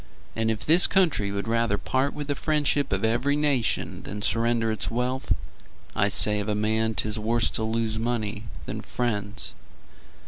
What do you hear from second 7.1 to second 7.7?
worse to